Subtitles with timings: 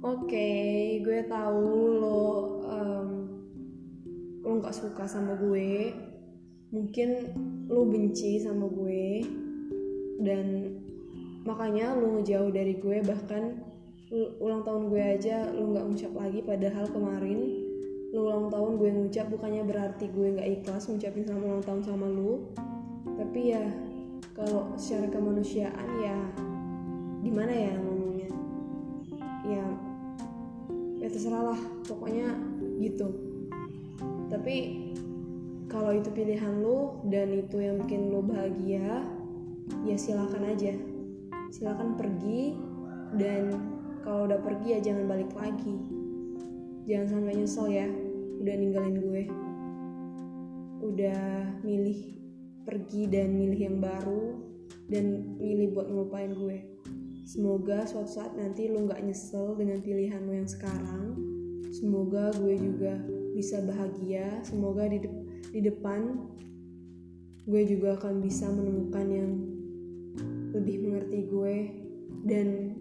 [0.00, 1.68] gue tahu
[2.00, 2.24] lo
[2.64, 3.08] um,
[4.40, 5.92] lo nggak suka sama gue.
[6.72, 7.08] Mungkin
[7.68, 9.24] lo benci sama gue.
[10.20, 10.76] Dan
[11.44, 13.60] makanya lo ngejauh dari gue bahkan
[14.42, 17.38] ulang tahun gue aja lo nggak ngucap lagi padahal kemarin.
[18.16, 22.06] Lo ulang tahun gue ngucap bukannya berarti gue nggak ikhlas ngucapin selamat ulang tahun sama
[22.08, 22.50] lo
[23.20, 23.64] tapi ya
[24.32, 26.18] kalau secara kemanusiaan ya
[27.20, 27.74] gimana ya
[31.20, 32.32] terserah lah pokoknya
[32.80, 33.12] gitu.
[34.32, 34.56] Tapi
[35.68, 39.04] kalau itu pilihan lo dan itu yang bikin lo bahagia
[39.84, 40.72] ya silakan aja.
[41.52, 42.56] Silakan pergi
[43.20, 43.52] dan
[44.00, 45.76] kalau udah pergi ya jangan balik lagi.
[46.88, 47.84] Jangan sampai nyesel ya
[48.40, 49.22] udah ninggalin gue.
[50.88, 52.16] Udah milih
[52.64, 54.40] pergi dan milih yang baru
[54.88, 56.79] dan milih buat ngelupain gue
[57.30, 61.14] semoga suatu saat nanti lo nggak nyesel dengan pilihan lo yang sekarang.
[61.70, 62.98] Semoga gue juga
[63.38, 64.42] bisa bahagia.
[64.42, 65.10] Semoga di, de
[65.54, 66.26] di depan
[67.46, 69.30] gue juga akan bisa menemukan yang
[70.50, 71.56] lebih mengerti gue.
[72.26, 72.74] Dan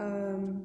[0.00, 0.64] um,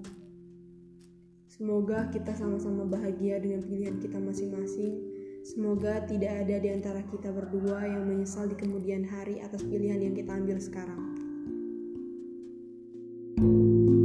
[1.51, 5.11] semoga kita sama-sama bahagia dengan pilihan kita masing-masing.
[5.43, 10.15] Semoga tidak ada di antara kita berdua yang menyesal di kemudian hari atas pilihan yang
[10.15, 11.14] kita ambil sekarang
[13.37, 14.04] thank you